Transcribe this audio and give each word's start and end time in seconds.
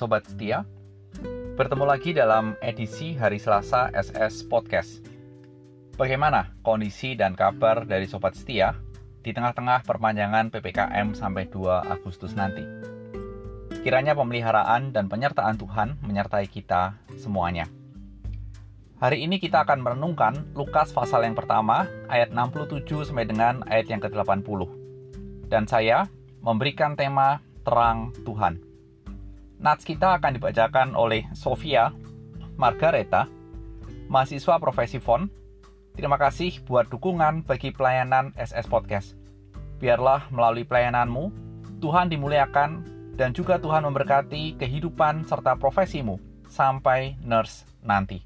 Sobat 0.00 0.24
Setia. 0.24 0.64
Bertemu 1.60 1.84
lagi 1.84 2.16
dalam 2.16 2.56
edisi 2.64 3.12
hari 3.20 3.36
Selasa 3.36 3.92
SS 3.92 4.48
Podcast. 4.48 5.04
Bagaimana 6.00 6.56
kondisi 6.64 7.12
dan 7.12 7.36
kabar 7.36 7.84
dari 7.84 8.08
Sobat 8.08 8.32
Setia 8.32 8.72
di 9.20 9.36
tengah-tengah 9.36 9.84
perpanjangan 9.84 10.48
PPKM 10.48 11.12
sampai 11.12 11.52
2 11.52 11.92
Agustus 11.92 12.32
nanti? 12.32 12.64
Kiranya 13.84 14.16
pemeliharaan 14.16 14.96
dan 14.96 15.12
penyertaan 15.12 15.60
Tuhan 15.60 16.00
menyertai 16.00 16.48
kita 16.48 16.96
semuanya. 17.20 17.68
Hari 19.04 19.20
ini 19.20 19.36
kita 19.36 19.68
akan 19.68 19.84
merenungkan 19.84 20.56
Lukas 20.56 20.96
pasal 20.96 21.28
yang 21.28 21.36
pertama 21.36 21.84
ayat 22.08 22.32
67 22.32 22.88
sampai 23.04 23.28
dengan 23.28 23.68
ayat 23.68 23.84
yang 23.92 24.00
ke-80. 24.00 24.64
Dan 25.52 25.68
saya 25.68 26.08
memberikan 26.40 26.96
tema 26.96 27.44
Terang 27.68 28.16
Tuhan. 28.24 28.69
Nats 29.60 29.84
kita 29.84 30.16
akan 30.16 30.40
dibacakan 30.40 30.96
oleh 30.96 31.28
Sofia 31.36 31.92
Margareta, 32.56 33.28
mahasiswa 34.08 34.56
profesi 34.56 34.96
FON. 34.96 35.28
Terima 35.92 36.16
kasih 36.16 36.64
buat 36.64 36.88
dukungan 36.88 37.44
bagi 37.44 37.68
pelayanan 37.68 38.32
SS 38.40 38.64
Podcast. 38.72 39.20
Biarlah 39.76 40.32
melalui 40.32 40.64
pelayananmu, 40.64 41.28
Tuhan 41.76 42.08
dimuliakan 42.08 42.88
dan 43.20 43.36
juga 43.36 43.60
Tuhan 43.60 43.84
memberkati 43.84 44.56
kehidupan 44.56 45.28
serta 45.28 45.52
profesimu 45.60 46.16
sampai 46.48 47.20
nurse 47.20 47.68
nanti. 47.84 48.24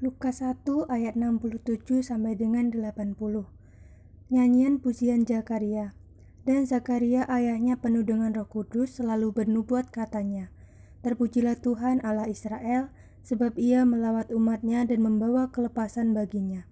Lukas 0.00 0.40
1 0.40 0.64
ayat 0.88 1.12
67 1.12 2.00
sampai 2.00 2.40
dengan 2.40 2.72
80. 2.72 3.61
Nyanyian 4.32 4.80
pujian 4.80 5.28
Zakaria. 5.28 5.92
Dan 6.48 6.64
Zakaria 6.64 7.28
ayahnya 7.28 7.76
penuh 7.76 8.00
dengan 8.00 8.32
roh 8.32 8.48
kudus 8.48 8.96
selalu 8.96 9.28
bernubuat 9.28 9.92
katanya, 9.92 10.48
Terpujilah 11.04 11.60
Tuhan 11.60 12.00
Allah 12.00 12.24
Israel, 12.32 12.88
sebab 13.20 13.60
ia 13.60 13.84
melawat 13.84 14.32
umatnya 14.32 14.88
dan 14.88 15.04
membawa 15.04 15.52
kelepasan 15.52 16.16
baginya. 16.16 16.64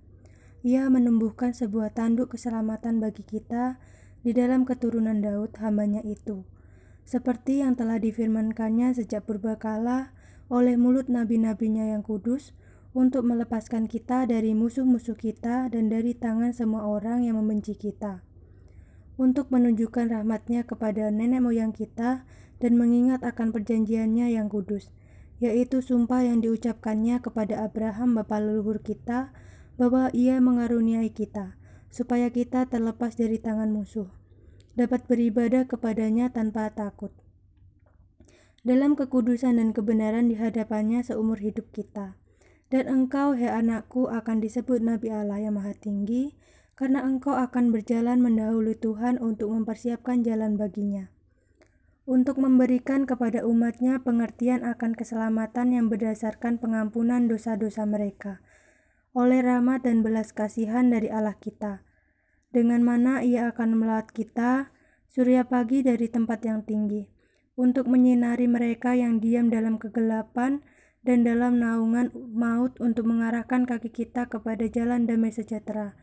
Ia 0.64 0.88
menumbuhkan 0.88 1.52
sebuah 1.52 1.92
tanduk 1.92 2.32
keselamatan 2.32 2.96
bagi 2.96 3.28
kita 3.28 3.76
di 4.24 4.32
dalam 4.32 4.64
keturunan 4.64 5.20
Daud 5.20 5.52
hambanya 5.60 6.00
itu. 6.00 6.48
Seperti 7.04 7.60
yang 7.60 7.76
telah 7.76 8.00
difirmankannya 8.00 8.96
sejak 8.96 9.28
purbakala 9.28 10.16
oleh 10.48 10.80
mulut 10.80 11.12
nabi-nabinya 11.12 11.92
yang 11.92 12.00
kudus, 12.00 12.56
untuk 12.90 13.22
melepaskan 13.22 13.86
kita 13.86 14.26
dari 14.26 14.50
musuh-musuh 14.50 15.14
kita 15.14 15.70
dan 15.70 15.86
dari 15.86 16.10
tangan 16.10 16.50
semua 16.50 16.90
orang 16.90 17.22
yang 17.22 17.38
membenci 17.38 17.78
kita, 17.78 18.26
untuk 19.14 19.54
menunjukkan 19.54 20.10
rahmatnya 20.10 20.66
kepada 20.66 21.06
nenek 21.14 21.38
moyang 21.38 21.70
kita 21.70 22.26
dan 22.58 22.72
mengingat 22.74 23.22
akan 23.22 23.54
perjanjiannya 23.54 24.34
yang 24.34 24.50
kudus, 24.50 24.90
yaitu 25.38 25.78
sumpah 25.78 26.26
yang 26.26 26.42
diucapkannya 26.42 27.22
kepada 27.22 27.62
Abraham 27.62 28.18
bapa 28.18 28.42
leluhur 28.42 28.82
kita, 28.82 29.30
bahwa 29.78 30.10
ia 30.10 30.42
mengaruniai 30.42 31.14
kita, 31.14 31.54
supaya 31.94 32.26
kita 32.34 32.66
terlepas 32.66 33.14
dari 33.14 33.38
tangan 33.38 33.70
musuh, 33.70 34.10
dapat 34.74 35.06
beribadah 35.06 35.70
kepadanya 35.70 36.34
tanpa 36.34 36.74
takut. 36.74 37.14
Dalam 38.66 38.98
kekudusan 38.98 39.62
dan 39.62 39.70
kebenaran 39.72 40.26
di 40.26 40.36
hadapannya 40.36 41.00
seumur 41.00 41.40
hidup 41.40 41.72
kita 41.72 42.20
dan 42.70 42.86
engkau, 42.86 43.34
hai 43.34 43.50
anakku, 43.50 44.06
akan 44.06 44.38
disebut 44.38 44.78
Nabi 44.78 45.10
Allah 45.10 45.42
yang 45.42 45.58
Maha 45.58 45.74
Tinggi, 45.74 46.38
karena 46.78 47.02
engkau 47.02 47.34
akan 47.34 47.74
berjalan 47.74 48.22
mendahului 48.22 48.78
Tuhan 48.78 49.18
untuk 49.18 49.52
mempersiapkan 49.52 50.22
jalan 50.22 50.54
baginya. 50.54 51.10
Untuk 52.06 52.40
memberikan 52.40 53.04
kepada 53.04 53.44
umatnya 53.44 54.00
pengertian 54.00 54.64
akan 54.64 54.96
keselamatan 54.96 55.76
yang 55.76 55.86
berdasarkan 55.92 56.56
pengampunan 56.56 57.28
dosa-dosa 57.28 57.84
mereka, 57.84 58.40
oleh 59.12 59.42
rahmat 59.42 59.84
dan 59.84 60.06
belas 60.06 60.30
kasihan 60.30 60.88
dari 60.88 61.10
Allah 61.10 61.36
kita, 61.36 61.82
dengan 62.54 62.86
mana 62.86 63.22
ia 63.22 63.50
akan 63.50 63.78
melawat 63.78 64.14
kita, 64.14 64.70
surya 65.10 65.46
pagi 65.50 65.82
dari 65.82 66.06
tempat 66.06 66.46
yang 66.46 66.62
tinggi, 66.62 67.10
untuk 67.58 67.90
menyinari 67.90 68.46
mereka 68.46 68.94
yang 68.94 69.18
diam 69.18 69.50
dalam 69.50 69.76
kegelapan, 69.76 70.62
dan 71.00 71.24
dalam 71.24 71.56
naungan 71.56 72.12
maut 72.12 72.76
untuk 72.76 73.08
mengarahkan 73.08 73.64
kaki 73.64 73.88
kita 73.88 74.28
kepada 74.28 74.68
jalan 74.68 75.08
damai 75.08 75.32
sejahtera. 75.32 75.96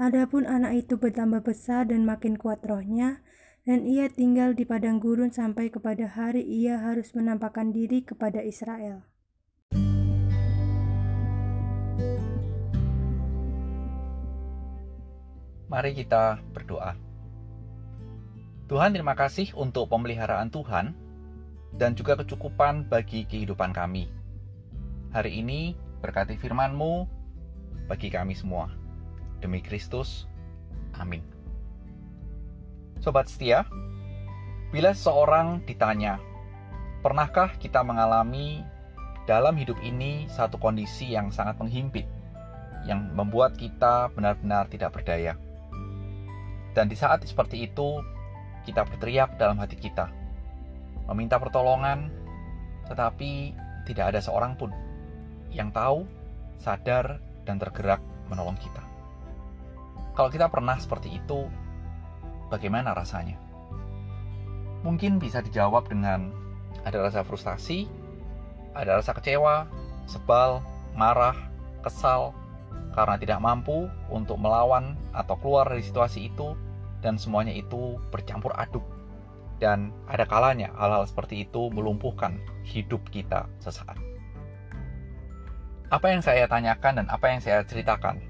Adapun 0.00 0.48
anak 0.48 0.86
itu 0.86 0.96
bertambah 0.96 1.44
besar 1.44 1.90
dan 1.90 2.06
makin 2.08 2.38
kuat 2.38 2.64
rohnya, 2.64 3.20
dan 3.68 3.84
ia 3.84 4.08
tinggal 4.08 4.56
di 4.56 4.64
padang 4.64 4.96
gurun 5.02 5.28
sampai 5.28 5.68
kepada 5.68 6.08
hari 6.08 6.40
ia 6.40 6.80
harus 6.80 7.12
menampakkan 7.12 7.74
diri 7.74 8.00
kepada 8.00 8.40
Israel. 8.40 9.04
Mari 15.68 15.92
kita 15.92 16.40
berdoa. 16.56 16.96
Tuhan, 18.72 18.96
terima 18.96 19.12
kasih 19.12 19.52
untuk 19.52 19.92
pemeliharaan 19.92 20.48
Tuhan 20.48 20.96
dan 21.76 21.92
juga 21.92 22.16
kecukupan 22.16 22.88
bagi 22.88 23.28
kehidupan 23.28 23.76
kami. 23.76 24.17
Hari 25.08 25.40
ini 25.40 25.72
berkati 26.04 26.36
firman-Mu 26.36 27.08
bagi 27.88 28.12
kami 28.12 28.36
semua. 28.36 28.68
Demi 29.40 29.64
Kristus, 29.64 30.28
amin. 31.00 31.24
Sobat 33.00 33.24
setia, 33.24 33.64
bila 34.68 34.92
seseorang 34.92 35.64
ditanya, 35.64 36.20
pernahkah 37.00 37.56
kita 37.56 37.80
mengalami 37.80 38.60
dalam 39.24 39.56
hidup 39.56 39.80
ini 39.80 40.28
satu 40.28 40.60
kondisi 40.60 41.08
yang 41.16 41.32
sangat 41.32 41.56
menghimpit, 41.56 42.04
yang 42.84 43.08
membuat 43.16 43.56
kita 43.56 44.12
benar-benar 44.12 44.68
tidak 44.68 44.92
berdaya? 44.92 45.40
Dan 46.76 46.92
di 46.92 46.96
saat 47.00 47.24
seperti 47.24 47.64
itu, 47.64 48.04
kita 48.68 48.84
berteriak 48.84 49.40
dalam 49.40 49.56
hati 49.56 49.80
kita, 49.80 50.12
meminta 51.08 51.40
pertolongan, 51.40 52.12
tetapi 52.92 53.56
tidak 53.88 54.12
ada 54.12 54.20
seorang 54.20 54.52
pun 54.52 54.68
yang 55.58 55.74
tahu, 55.74 56.06
sadar, 56.62 57.18
dan 57.42 57.58
tergerak 57.58 57.98
menolong 58.30 58.54
kita. 58.62 58.80
Kalau 60.14 60.30
kita 60.30 60.46
pernah 60.46 60.78
seperti 60.78 61.18
itu, 61.18 61.50
bagaimana 62.46 62.94
rasanya? 62.94 63.34
Mungkin 64.86 65.18
bisa 65.18 65.42
dijawab 65.42 65.90
dengan 65.90 66.30
ada 66.86 67.02
rasa 67.02 67.26
frustasi, 67.26 67.90
ada 68.78 69.02
rasa 69.02 69.10
kecewa, 69.10 69.66
sebal, 70.06 70.62
marah, 70.94 71.34
kesal, 71.82 72.30
karena 72.94 73.18
tidak 73.18 73.42
mampu 73.42 73.90
untuk 74.10 74.38
melawan 74.38 74.94
atau 75.10 75.34
keluar 75.38 75.66
dari 75.66 75.82
situasi 75.82 76.30
itu, 76.30 76.54
dan 77.02 77.18
semuanya 77.18 77.54
itu 77.54 77.98
bercampur 78.14 78.54
aduk. 78.54 78.82
Dan 79.58 79.90
ada 80.06 80.22
kalanya 80.22 80.70
hal-hal 80.78 81.02
seperti 81.06 81.42
itu 81.42 81.66
melumpuhkan 81.74 82.38
hidup 82.62 83.02
kita 83.10 83.50
sesaat 83.58 83.98
apa 85.88 86.12
yang 86.12 86.20
saya 86.20 86.44
tanyakan 86.44 87.00
dan 87.02 87.06
apa 87.08 87.32
yang 87.32 87.40
saya 87.40 87.64
ceritakan 87.64 88.20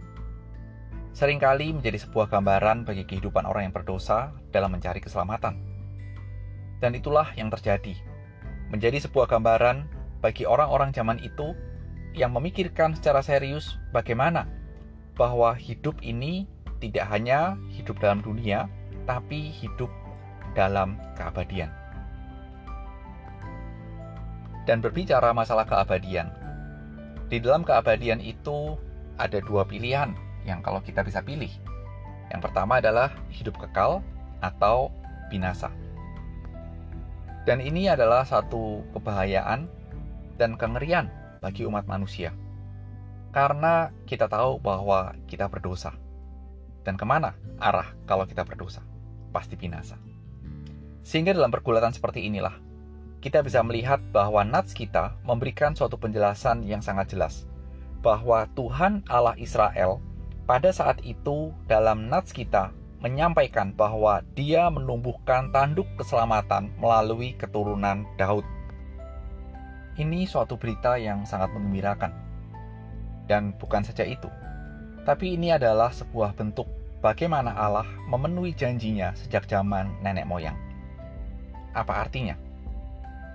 sering 1.18 1.42
kali 1.42 1.74
menjadi 1.74 1.98
sebuah 1.98 2.30
gambaran 2.30 2.86
bagi 2.86 3.02
kehidupan 3.02 3.42
orang 3.42 3.66
yang 3.66 3.74
berdosa 3.74 4.30
dalam 4.54 4.70
mencari 4.70 5.02
keselamatan. 5.02 5.58
Dan 6.78 6.94
itulah 6.94 7.26
yang 7.34 7.50
terjadi. 7.50 7.98
Menjadi 8.70 9.02
sebuah 9.02 9.26
gambaran 9.26 9.90
bagi 10.22 10.46
orang-orang 10.46 10.94
zaman 10.94 11.18
itu 11.18 11.58
yang 12.14 12.30
memikirkan 12.30 12.94
secara 12.94 13.18
serius 13.18 13.74
bagaimana 13.90 14.46
bahwa 15.18 15.58
hidup 15.58 15.98
ini 16.06 16.46
tidak 16.78 17.10
hanya 17.10 17.58
hidup 17.74 17.98
dalam 17.98 18.22
dunia, 18.22 18.70
tapi 19.02 19.50
hidup 19.50 19.90
dalam 20.54 21.02
keabadian. 21.18 21.74
Dan 24.70 24.78
berbicara 24.78 25.34
masalah 25.34 25.66
keabadian, 25.66 26.30
di 27.28 27.38
dalam 27.44 27.60
keabadian 27.64 28.24
itu 28.24 28.76
ada 29.20 29.38
dua 29.44 29.68
pilihan 29.68 30.16
yang 30.48 30.64
kalau 30.64 30.80
kita 30.80 31.04
bisa 31.04 31.20
pilih. 31.20 31.52
Yang 32.32 32.40
pertama 32.48 32.80
adalah 32.80 33.12
hidup 33.28 33.56
kekal 33.60 34.00
atau 34.40 34.88
binasa. 35.28 35.68
Dan 37.44 37.64
ini 37.64 37.88
adalah 37.88 38.28
satu 38.28 38.84
kebahayaan 38.92 39.68
dan 40.36 40.56
kengerian 40.60 41.08
bagi 41.40 41.64
umat 41.64 41.88
manusia. 41.88 42.32
Karena 43.32 43.92
kita 44.08 44.28
tahu 44.28 44.60
bahwa 44.60 45.16
kita 45.28 45.48
berdosa. 45.48 45.92
Dan 46.84 46.96
ke 46.96 47.04
mana 47.04 47.36
arah 47.60 47.92
kalau 48.08 48.24
kita 48.24 48.44
berdosa? 48.44 48.80
Pasti 49.32 49.56
binasa. 49.56 50.00
Sehingga 51.04 51.32
dalam 51.32 51.52
pergulatan 51.52 51.92
seperti 51.92 52.24
inilah, 52.24 52.56
kita 53.18 53.42
bisa 53.42 53.62
melihat 53.66 53.98
bahwa 54.14 54.46
nats 54.46 54.70
kita 54.70 55.18
memberikan 55.26 55.74
suatu 55.74 55.98
penjelasan 55.98 56.62
yang 56.62 56.78
sangat 56.78 57.14
jelas 57.14 57.48
bahwa 57.98 58.46
Tuhan 58.54 59.02
Allah 59.10 59.34
Israel 59.38 59.98
pada 60.46 60.70
saat 60.70 61.02
itu 61.02 61.50
dalam 61.66 62.06
nats 62.06 62.30
kita 62.30 62.70
menyampaikan 62.98 63.74
bahwa 63.74 64.22
dia 64.34 64.66
menumbuhkan 64.70 65.54
tanduk 65.54 65.86
keselamatan 65.98 66.74
melalui 66.82 67.34
keturunan 67.38 68.02
Daud. 68.18 68.42
Ini 69.98 70.26
suatu 70.26 70.58
berita 70.58 70.98
yang 70.98 71.26
sangat 71.26 71.50
mengembirakan. 71.54 72.14
Dan 73.28 73.52
bukan 73.60 73.84
saja 73.84 74.08
itu, 74.08 74.26
tapi 75.04 75.36
ini 75.36 75.52
adalah 75.52 75.92
sebuah 75.92 76.32
bentuk 76.32 76.64
bagaimana 77.04 77.52
Allah 77.52 77.84
memenuhi 78.08 78.56
janjinya 78.56 79.12
sejak 79.12 79.44
zaman 79.44 79.92
nenek 80.00 80.24
moyang. 80.24 80.56
Apa 81.76 82.08
artinya? 82.08 82.47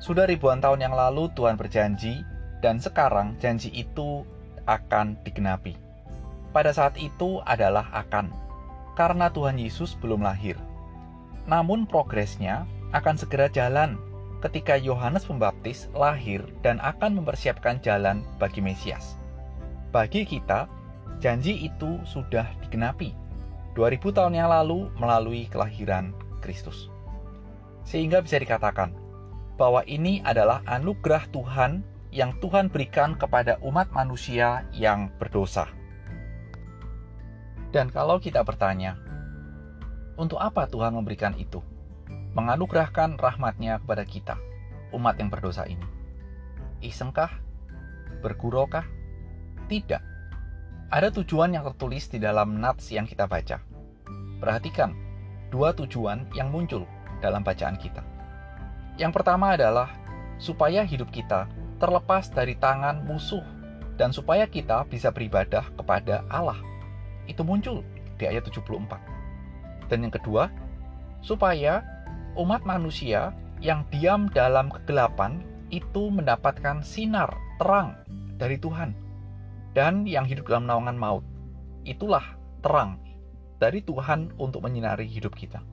Sudah 0.04 0.28
ribuan 0.28 0.60
tahun 0.60 0.84
yang 0.84 1.00
lalu 1.00 1.32
Tuhan 1.32 1.56
berjanji 1.56 2.28
dan 2.60 2.76
sekarang 2.76 3.40
janji 3.40 3.72
itu 3.72 4.28
akan 4.68 5.16
digenapi. 5.24 5.80
Pada 6.52 6.76
saat 6.76 7.00
itu 7.00 7.40
adalah 7.48 7.88
akan, 7.96 8.28
karena 9.00 9.32
Tuhan 9.32 9.56
Yesus 9.56 9.96
belum 10.04 10.20
lahir. 10.20 10.60
Namun 11.48 11.88
progresnya 11.88 12.68
akan 12.92 13.16
segera 13.16 13.48
jalan 13.48 13.96
ketika 14.44 14.76
Yohanes 14.76 15.24
Pembaptis 15.24 15.88
lahir 15.96 16.44
dan 16.68 16.84
akan 16.84 17.24
mempersiapkan 17.24 17.80
jalan 17.80 18.28
bagi 18.44 18.60
Mesias. 18.60 19.16
Bagi 19.96 20.28
kita, 20.28 20.68
janji 21.24 21.64
itu 21.64 21.96
sudah 22.04 22.52
digenapi 22.60 23.16
2000 23.72 24.04
tahun 24.12 24.36
yang 24.36 24.52
lalu 24.52 24.92
melalui 25.00 25.48
kelahiran 25.48 26.12
Kristus. 26.44 26.92
Sehingga 27.88 28.20
bisa 28.20 28.36
dikatakan 28.36 29.03
bahwa 29.64 29.80
ini 29.88 30.20
adalah 30.28 30.60
anugerah 30.68 31.32
Tuhan 31.32 31.88
yang 32.12 32.36
Tuhan 32.44 32.68
berikan 32.68 33.16
kepada 33.16 33.64
umat 33.64 33.96
manusia 33.96 34.68
yang 34.76 35.08
berdosa. 35.16 35.72
Dan 37.72 37.88
kalau 37.88 38.20
kita 38.20 38.44
bertanya, 38.44 39.00
untuk 40.20 40.44
apa 40.44 40.68
Tuhan 40.68 41.00
memberikan 41.00 41.32
itu? 41.40 41.64
menganugerahkan 42.34 43.22
rahmatnya 43.22 43.78
kepada 43.86 44.04
kita, 44.10 44.36
umat 44.90 45.22
yang 45.22 45.30
berdosa 45.30 45.70
ini. 45.70 45.86
Isengkah? 46.82 47.30
Bergurokah? 48.26 48.84
Tidak. 49.70 50.02
Ada 50.90 51.14
tujuan 51.14 51.54
yang 51.54 51.62
tertulis 51.74 52.10
di 52.10 52.18
dalam 52.18 52.58
nats 52.58 52.90
yang 52.90 53.06
kita 53.06 53.30
baca. 53.30 53.62
Perhatikan, 54.42 54.98
dua 55.54 55.78
tujuan 55.78 56.26
yang 56.34 56.50
muncul 56.50 56.90
dalam 57.22 57.46
bacaan 57.46 57.78
kita. 57.78 58.13
Yang 58.98 59.12
pertama 59.22 59.58
adalah 59.58 59.90
supaya 60.38 60.86
hidup 60.86 61.10
kita 61.10 61.50
terlepas 61.82 62.30
dari 62.30 62.54
tangan 62.56 63.04
musuh 63.04 63.42
dan 63.98 64.14
supaya 64.14 64.46
kita 64.46 64.86
bisa 64.90 65.10
beribadah 65.10 65.66
kepada 65.78 66.26
Allah. 66.30 66.58
Itu 67.26 67.42
muncul 67.46 67.82
di 68.18 68.30
ayat 68.30 68.46
74. 68.46 69.90
Dan 69.90 70.08
yang 70.08 70.14
kedua, 70.14 70.50
supaya 71.22 71.82
umat 72.38 72.66
manusia 72.66 73.34
yang 73.64 73.86
diam 73.90 74.28
dalam 74.30 74.70
kegelapan 74.70 75.42
itu 75.74 76.12
mendapatkan 76.14 76.86
sinar 76.86 77.34
terang 77.58 77.98
dari 78.38 78.58
Tuhan. 78.60 78.94
Dan 79.74 80.06
yang 80.06 80.30
hidup 80.30 80.46
dalam 80.46 80.70
naungan 80.70 80.94
maut, 80.94 81.26
itulah 81.82 82.38
terang 82.62 83.02
dari 83.58 83.82
Tuhan 83.82 84.38
untuk 84.38 84.62
menyinari 84.62 85.10
hidup 85.10 85.34
kita. 85.34 85.66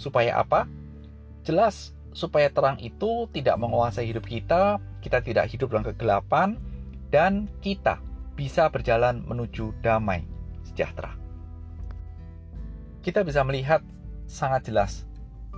Supaya 0.00 0.40
apa? 0.40 0.64
Jelas, 1.44 1.92
supaya 2.12 2.50
terang 2.50 2.78
itu 2.82 3.30
tidak 3.30 3.56
menguasai 3.58 4.06
hidup 4.10 4.26
kita, 4.26 4.82
kita 5.00 5.22
tidak 5.22 5.46
hidup 5.50 5.70
dalam 5.70 5.86
kegelapan, 5.86 6.48
dan 7.10 7.46
kita 7.62 7.98
bisa 8.34 8.70
berjalan 8.70 9.22
menuju 9.26 9.74
damai 9.82 10.26
sejahtera. 10.66 11.14
Kita 13.00 13.24
bisa 13.24 13.42
melihat 13.46 13.80
sangat 14.30 14.70
jelas 14.70 15.04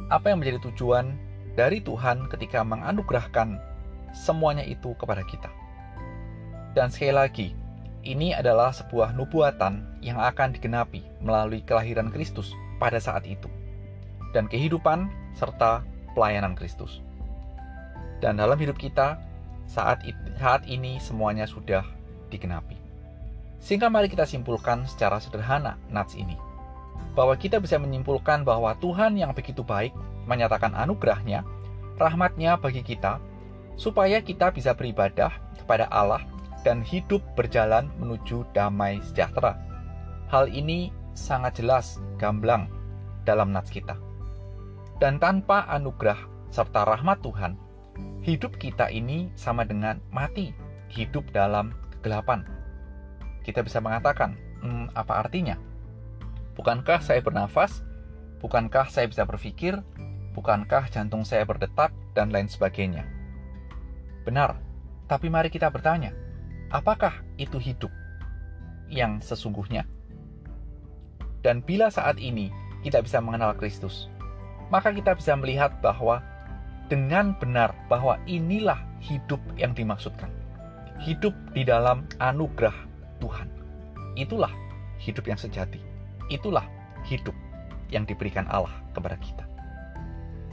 apa 0.09 0.33
yang 0.33 0.41
menjadi 0.41 0.73
tujuan 0.73 1.15
dari 1.53 1.85
Tuhan 1.85 2.29
ketika 2.33 2.65
menganugerahkan 2.65 3.61
semuanya 4.17 4.65
itu 4.65 4.97
kepada 4.97 5.21
kita. 5.25 5.51
Dan 6.73 6.89
sekali 6.89 7.13
lagi, 7.13 7.49
ini 8.03 8.33
adalah 8.33 8.73
sebuah 8.73 9.13
nubuatan 9.13 10.01
yang 10.01 10.17
akan 10.17 10.57
digenapi 10.57 11.05
melalui 11.21 11.61
kelahiran 11.63 12.09
Kristus 12.09 12.51
pada 12.81 12.97
saat 12.97 13.29
itu, 13.29 13.47
dan 14.33 14.49
kehidupan 14.49 15.13
serta 15.37 15.85
pelayanan 16.13 16.57
Kristus. 16.57 17.01
Dan 18.23 18.39
dalam 18.39 18.57
hidup 18.57 18.79
kita, 18.79 19.19
saat, 19.67 20.07
saat 20.39 20.63
ini 20.69 21.03
semuanya 21.03 21.49
sudah 21.49 21.83
digenapi. 22.31 22.79
Sehingga 23.63 23.91
mari 23.91 24.11
kita 24.11 24.27
simpulkan 24.27 24.87
secara 24.87 25.23
sederhana 25.23 25.79
nats 25.91 26.19
ini 26.19 26.35
bahwa 27.13 27.37
kita 27.37 27.61
bisa 27.61 27.77
menyimpulkan 27.77 28.43
bahwa 28.43 28.73
Tuhan 28.81 29.21
yang 29.21 29.37
begitu 29.37 29.61
baik 29.61 29.93
menyatakan 30.25 30.73
anugerahnya, 30.73 31.45
rahmatnya 32.01 32.57
bagi 32.57 32.81
kita, 32.81 33.21
supaya 33.77 34.21
kita 34.25 34.53
bisa 34.53 34.73
beribadah 34.73 35.33
kepada 35.61 35.89
Allah 35.93 36.25
dan 36.65 36.81
hidup 36.81 37.21
berjalan 37.37 37.91
menuju 38.01 38.49
damai 38.57 39.03
sejahtera. 39.05 39.59
Hal 40.33 40.49
ini 40.49 40.89
sangat 41.13 41.61
jelas, 41.61 42.01
gamblang 42.17 42.71
dalam 43.29 43.53
nats 43.53 43.69
kita. 43.69 43.99
Dan 45.03 45.19
tanpa 45.19 45.67
anugerah 45.67 46.31
serta 46.55 46.87
rahmat 46.87 47.27
Tuhan, 47.27 47.59
hidup 48.23 48.55
kita 48.55 48.87
ini 48.87 49.35
sama 49.35 49.67
dengan 49.67 49.99
mati, 50.15 50.55
hidup 50.95 51.27
dalam 51.35 51.75
kegelapan. 51.99 52.47
Kita 53.43 53.67
bisa 53.67 53.83
mengatakan, 53.83 54.39
hmm, 54.63 54.95
apa 54.95 55.27
artinya? 55.27 55.59
Bukankah 56.55 57.03
saya 57.03 57.19
bernafas? 57.19 57.83
Bukankah 58.39 58.95
saya 58.95 59.11
bisa 59.11 59.27
berpikir? 59.27 59.83
Bukankah 60.39 60.87
jantung 60.87 61.27
saya 61.27 61.43
berdetak? 61.51 61.91
Dan 62.15 62.31
lain 62.31 62.47
sebagainya. 62.47 63.03
Benar, 64.23 64.63
tapi 65.11 65.33
mari 65.33 65.51
kita 65.51 65.67
bertanya, 65.73 66.15
apakah 66.71 67.27
itu 67.43 67.59
hidup 67.59 67.91
yang 68.87 69.19
sesungguhnya? 69.19 69.83
Dan 71.43 71.59
bila 71.67 71.91
saat 71.91 72.23
ini 72.23 72.55
kita 72.87 73.01
bisa 73.03 73.19
mengenal 73.19 73.57
Kristus, 73.57 74.12
maka 74.73 74.89
kita 74.89 75.13
bisa 75.13 75.37
melihat 75.37 75.77
bahwa 75.85 76.25
dengan 76.89 77.37
benar 77.37 77.77
bahwa 77.93 78.17
inilah 78.25 78.81
hidup 79.05 79.39
yang 79.61 79.77
dimaksudkan. 79.77 80.33
Hidup 80.97 81.37
di 81.53 81.69
dalam 81.69 82.09
anugerah 82.17 82.75
Tuhan. 83.21 83.53
Itulah 84.17 84.51
hidup 84.97 85.29
yang 85.29 85.37
sejati. 85.37 85.79
Itulah 86.33 86.65
hidup 87.05 87.37
yang 87.93 88.09
diberikan 88.09 88.49
Allah 88.49 88.73
kepada 88.97 89.21
kita. 89.21 89.45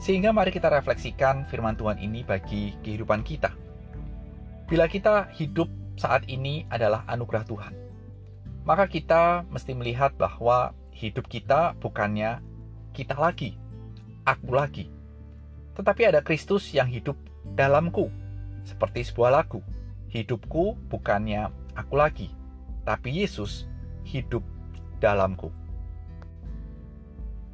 Sehingga 0.00 0.32
mari 0.32 0.52
kita 0.52 0.68
refleksikan 0.68 1.48
firman 1.48 1.76
Tuhan 1.76 1.96
ini 2.00 2.20
bagi 2.24 2.76
kehidupan 2.84 3.24
kita. 3.24 3.52
Bila 4.68 4.88
kita 4.88 5.28
hidup 5.32 5.68
saat 5.96 6.24
ini 6.28 6.64
adalah 6.72 7.04
anugerah 7.08 7.44
Tuhan, 7.44 7.74
maka 8.64 8.88
kita 8.88 9.44
mesti 9.48 9.76
melihat 9.76 10.16
bahwa 10.16 10.72
hidup 10.92 11.28
kita 11.28 11.76
bukannya 11.80 12.40
kita 12.96 13.16
lagi, 13.16 13.60
aku 14.30 14.54
lagi, 14.54 14.86
tetapi 15.74 16.06
ada 16.06 16.22
Kristus 16.22 16.70
yang 16.70 16.86
hidup 16.86 17.18
dalamku, 17.58 18.06
seperti 18.62 19.02
sebuah 19.02 19.42
lagu. 19.42 19.58
Hidupku 20.10 20.90
bukannya 20.90 21.50
aku 21.74 21.94
lagi, 21.98 22.28
tapi 22.86 23.22
Yesus 23.22 23.66
hidup 24.06 24.42
dalamku. 25.02 25.50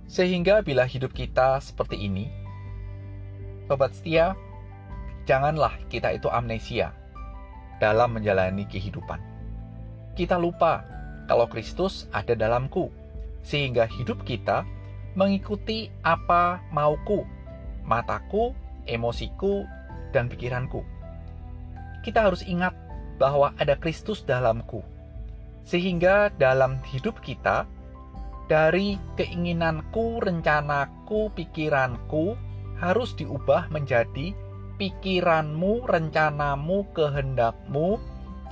Sehingga 0.09 0.61
bila 0.61 0.85
hidup 0.85 1.13
kita 1.13 1.61
seperti 1.61 2.01
ini, 2.01 2.29
sobat 3.69 3.93
setia, 3.93 4.33
janganlah 5.29 5.77
kita 5.93 6.13
itu 6.17 6.29
amnesia 6.33 6.93
dalam 7.77 8.17
menjalani 8.17 8.65
kehidupan. 8.65 9.21
Kita 10.17 10.41
lupa 10.41 10.81
kalau 11.29 11.45
Kristus 11.45 12.09
ada 12.15 12.33
dalamku, 12.33 12.89
sehingga 13.45 13.85
hidup 13.85 14.25
kita 14.25 14.65
mengikuti 15.17 15.89
apa 16.05 16.61
mauku, 16.71 17.25
mataku, 17.83 18.53
emosiku, 18.85 19.65
dan 20.13 20.29
pikiranku. 20.29 20.85
Kita 22.05 22.29
harus 22.29 22.45
ingat 22.47 22.77
bahwa 23.17 23.57
ada 23.57 23.75
Kristus 23.81 24.23
dalamku, 24.23 24.85
sehingga 25.65 26.31
dalam 26.37 26.79
hidup 26.87 27.19
kita 27.25 27.65
dari 28.47 29.01
keinginanku, 29.19 30.23
rencanaku, 30.23 31.35
pikiranku 31.35 32.39
harus 32.79 33.17
diubah 33.17 33.73
menjadi 33.73 34.37
pikiranmu, 34.77 35.89
rencanamu, 35.89 36.87
kehendakmu, 36.93 37.99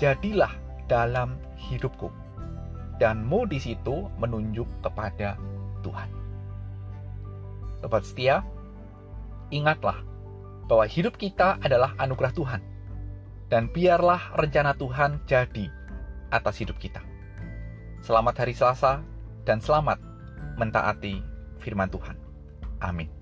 jadilah 0.00 0.50
dalam 0.88 1.36
hidupku. 1.60 2.10
Danmu 2.98 3.46
di 3.50 3.58
situ 3.58 4.08
menunjuk 4.18 4.66
kepada 4.80 5.36
Tuhan. 5.84 6.13
Sobat 7.84 8.00
setia, 8.00 8.40
ingatlah 9.52 10.00
bahwa 10.72 10.88
hidup 10.88 11.20
kita 11.20 11.60
adalah 11.60 11.92
anugerah 12.00 12.32
Tuhan. 12.32 12.64
Dan 13.52 13.68
biarlah 13.68 14.32
rencana 14.40 14.72
Tuhan 14.72 15.20
jadi 15.28 15.68
atas 16.32 16.64
hidup 16.64 16.80
kita. 16.80 17.04
Selamat 18.00 18.40
hari 18.40 18.56
Selasa, 18.56 19.04
dan 19.44 19.60
selamat 19.60 20.00
mentaati 20.56 21.20
firman 21.60 21.92
Tuhan. 21.92 22.16
Amin. 22.80 23.12